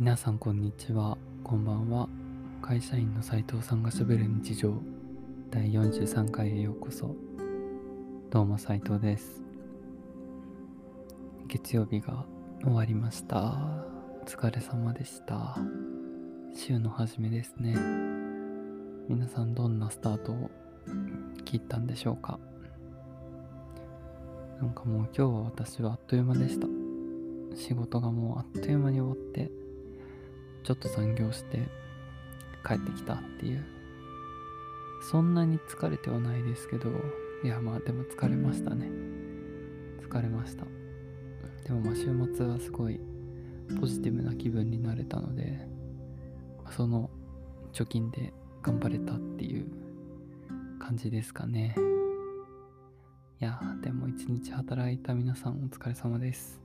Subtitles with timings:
[0.00, 1.18] 皆さんこんにちは。
[1.42, 2.08] こんばんは。
[2.62, 4.72] 会社員の斉藤さんがしゃべる日常。
[5.50, 7.16] 第43回へようこそ。
[8.30, 9.42] どうも斉藤です。
[11.48, 12.24] 月曜日が
[12.62, 13.56] 終わりました。
[14.22, 15.58] お疲れ様でした。
[16.54, 17.74] 週の初めですね。
[19.08, 20.48] 皆さんどんなスタートを
[21.44, 22.38] 切ったんでしょうか。
[24.60, 26.68] なんかもう今日は私はあっという間でした。
[27.56, 29.50] 仕事がもうあっという間に終わって
[30.62, 31.68] ちょっと残業して
[32.66, 33.64] 帰ってきたっていう。
[35.00, 36.90] そんなに疲れてはないですけど
[37.44, 38.90] いやまあでも疲れましたね。
[40.00, 40.66] 疲れました。
[41.64, 43.00] でもまあ週末はすごい
[43.80, 45.66] ポジティブな気分になれたので
[46.70, 47.10] その
[47.72, 49.66] 貯金で頑張れたっていう
[50.78, 51.76] 感じですかね。
[53.40, 56.60] いやでも一日働いた皆さんお疲れ様です。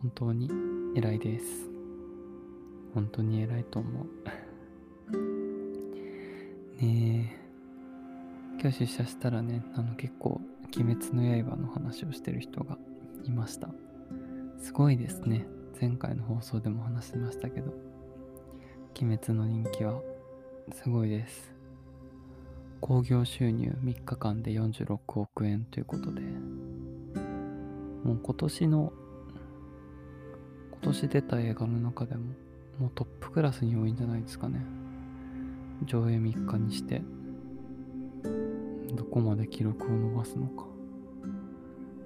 [0.00, 0.50] 本当に
[0.94, 1.75] 偉いです。
[2.96, 4.06] 本当に偉いと思う。
[6.82, 8.58] ねえ。
[8.58, 10.40] 今日出社したらねあの結構
[10.74, 12.78] 「鬼滅の刃」の話をしてる人が
[13.24, 13.68] いました。
[14.56, 15.46] すごいですね。
[15.78, 17.74] 前回の放送でも話しましたけど。
[18.98, 20.00] 鬼滅の人気は
[20.72, 21.54] すごいです。
[22.80, 26.22] 興行収入3日間で46億円ということで。
[28.04, 28.90] もう今年の
[30.70, 32.32] 今年出た映画の中でも
[32.78, 34.60] もうトップクラスに多いんじゃないですかね。
[35.84, 37.02] 上映3日にして。
[38.94, 40.66] どこまで記録を伸ばすのか。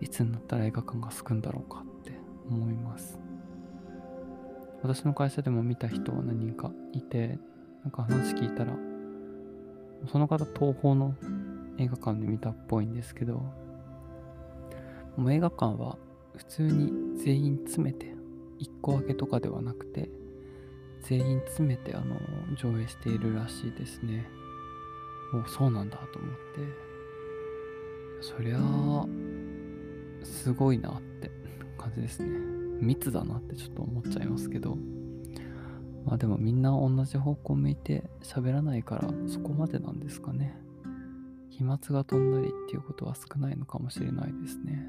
[0.00, 2.12] いつになったら映画館が空くんだろうかって
[2.48, 3.18] 思います。
[4.82, 7.38] 私の会社でも見た人は何人かいて
[7.82, 8.72] なんか話聞いたら
[10.10, 11.14] その方東宝の
[11.78, 13.42] 映画館で見たっぽいんですけど
[15.16, 15.98] もう映画館は
[16.36, 18.14] 普通に全員詰めて
[18.60, 20.10] 1個分けとかではなくて
[21.02, 22.16] 全員詰めてあの
[22.56, 24.26] 上映しているらしいですね。
[25.32, 26.90] おそうなんだと思って。
[28.20, 29.06] そりゃあ
[30.22, 31.30] すごいなって
[31.78, 32.28] 感じですね。
[32.80, 34.76] 密だなってちょっと思っちゃいますけど。
[36.04, 40.56] まあでもみんな同じ方向向いて喋らないからそこまでなんですかね。
[41.50, 44.82] 飛沫が飛んだりっていうことは少ないのかもしれないですね。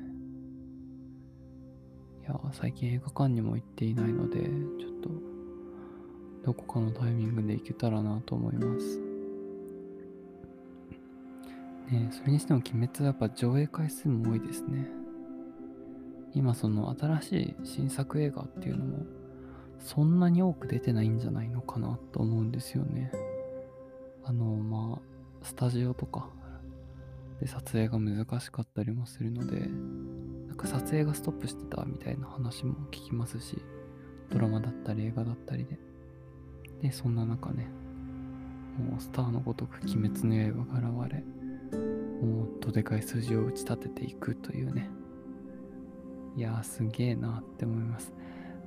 [2.22, 5.10] いや最近映画館にも行っていないのでちょっと
[6.44, 9.00] どこかのタイミングで行けたらなと思います。
[11.92, 14.88] ねそれにしても鬼滅はやっぱ上映回数も多いですね。
[16.34, 19.06] 今その新しい新作映画っていうのも
[19.80, 23.12] そんなに多く出てないんじゃないのかなと思うんですよね。
[24.24, 26.30] あのまあスタジオとか
[27.40, 29.68] で撮影が難しかったりもするので
[30.48, 33.58] なんか撮影がストップしてたみたいな話も聞きますし
[34.30, 35.91] ドラマだったり映画だったりで。
[36.82, 37.68] でそんな中ね
[38.78, 41.24] もうスターのごとく鬼滅の刃が現れ
[42.26, 44.90] もうどでかい数字を打ち立てていくというね。
[46.38, 48.14] いやーすげえなって思います。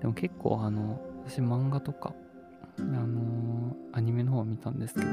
[0.00, 2.14] でも結構あの私漫画とか
[2.78, 5.06] あのーアニメの方を見たんですけど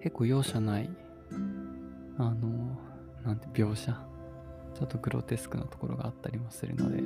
[0.00, 0.90] 結構容赦ない
[2.18, 3.98] あのーなんて描写
[4.74, 7.02] ちょっとグロテスクなところがあったりもするので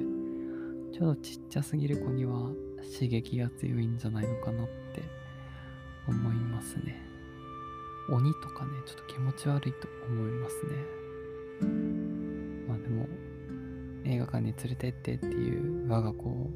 [0.92, 2.50] ちょっとちっちゃすぎる子には
[2.82, 5.02] 刺激が強いんじゃないのかなって
[6.08, 7.00] 思いますね。
[8.10, 10.70] 鬼とかねちょっと気持ち悪いと思いますね。
[12.66, 13.06] まあでも
[14.04, 16.50] 映画館に連れてってっていう我が子を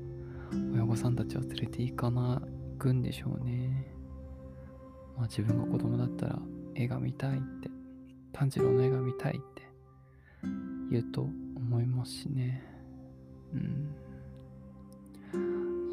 [0.73, 2.43] 親御さんたちは連れて行かな
[2.79, 3.87] くんでしょうね。
[5.17, 6.39] まあ自分が子供だったら
[6.75, 7.71] 映画見たいって
[8.33, 9.63] 炭治郎の映画見たいって
[10.91, 12.63] 言うと思いますしね。
[13.53, 13.95] うん。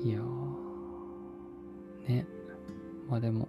[0.04, 2.08] いやー。
[2.08, 2.26] ね。
[3.08, 3.48] まあでも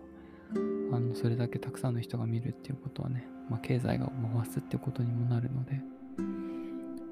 [0.93, 5.81] あのそれだけたくさんの人が見るっていうことはね、まあ、経済が回すってことにもなるので、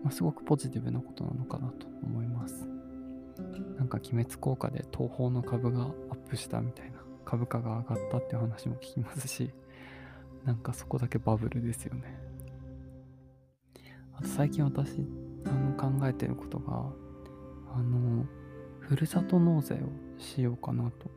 [0.02, 2.68] まあ、すごくポジティブなことなのかなと思います。
[3.78, 9.50] なんか鬼滅効果で東宝の株がアップしたみたいな株価が上がったって話も聞きますし
[10.44, 12.20] なんかそこだけバブルですよね。
[14.14, 15.06] あと最近私
[15.46, 16.92] あの考えてることが
[17.74, 18.26] あの
[18.90, 19.78] ふるさと納税を
[20.18, 21.08] しようかなと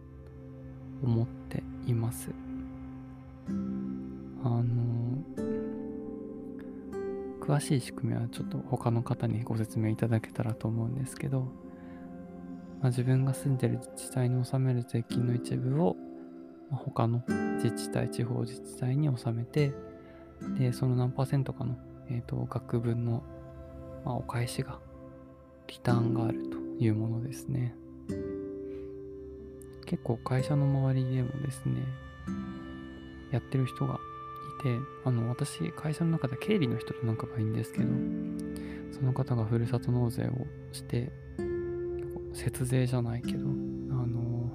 [1.04, 2.30] 思っています。
[4.44, 4.64] あの
[7.42, 11.48] 詳しい仕組みはちょっと他の方にご説明いただけたらと思うんですけど、ま
[12.84, 15.96] あ、自分が住んでる自治体に納める税金の一部を、
[16.70, 17.24] ま、他の
[17.56, 19.74] 自治体地方自治体に納めて
[20.60, 21.76] でその何パーセントかの、
[22.08, 23.24] えーと、額分の、
[24.06, 24.78] まあ、お返しが
[25.68, 26.63] リターンがあると。
[26.80, 27.76] いうものですね。
[29.86, 31.84] 結構会社の周りでもですね
[33.34, 34.00] やってる人が
[34.60, 37.88] いて、あの、私、会社の中で経理の人と仲がいいんですけど、
[38.92, 41.12] その方がふるさと納税をして、
[42.34, 43.52] 節税じゃないけど、あ
[44.06, 44.52] の、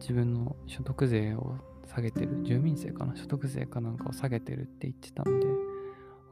[0.00, 1.56] 自分の所得税を
[1.86, 5.46] 下げてる、住民税かな、所得税かなんかを下げてるって言ってたので、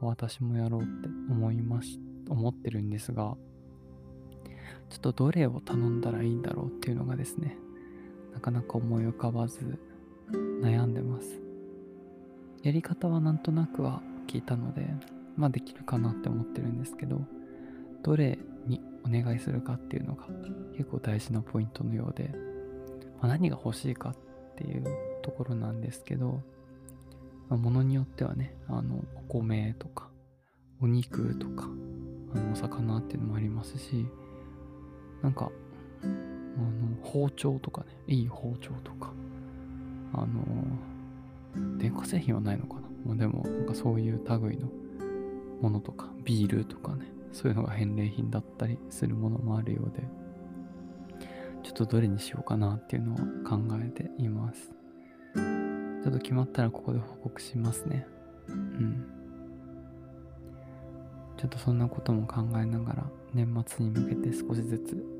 [0.01, 3.37] 私もやろうって思いまし、思ってるんですが、
[4.89, 7.57] ちょっとどれを頼んだらいいんだろうっていうのがですね、
[8.33, 9.79] なかなか思い浮かばず
[10.61, 11.39] 悩んでます。
[12.63, 14.87] やり方はなんとなくは聞いたので、
[15.35, 17.21] まあできるかなって思ってるんですけど、
[18.03, 20.25] どれにお願いするかっていうのが
[20.75, 22.31] 結構大事なポイントのようで、
[23.21, 24.15] まあ、何が欲しいかっ
[24.55, 24.83] ていう
[25.21, 26.41] ところなんですけど、
[27.49, 30.09] まあ、物によってはね、あの、お米とか、
[30.81, 31.67] お肉とか、
[32.33, 34.07] あの、お魚っていうのもありますし、
[35.21, 35.51] なんか、
[36.03, 36.13] あの、
[37.01, 39.11] 包丁とかね、いい包丁とか、
[40.13, 44.69] あの、電化製品はないのかな、まあ、でも、なんかそういう類の
[45.61, 50.03] ものとか、ビールとかね、そういうのが返礼品だったりするものもあるようで、
[51.63, 54.71] ちょっとどれにしようかなっていうのを考えています。
[56.03, 58.07] ちょっと決まったらここで報告しますね。
[58.47, 59.05] うん。
[61.37, 63.03] ちょっとそんなことも考えながら
[63.33, 65.17] 年末に向けて少しずつ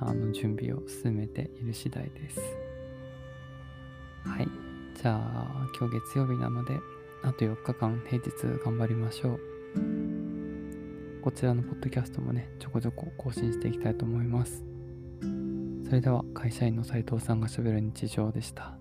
[0.00, 2.40] あの準備を進めている次第です。
[4.24, 4.48] はい。
[4.94, 6.78] じゃあ、今日月曜日なので、
[7.22, 8.30] あと4日間平日
[8.64, 9.40] 頑張りましょう。
[11.22, 14.64] こちらのポッドキャストもね、ちょこちょこ更新していきたいと思います。
[15.84, 18.76] それでは、会社員の斉藤さんがしゃべる日常でした。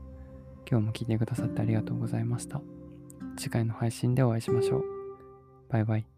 [0.69, 2.62] 今日も聞いてくださってありがとうございました。
[3.38, 4.84] 次回の配信でお会いしましょう。
[5.69, 6.16] バイバイ。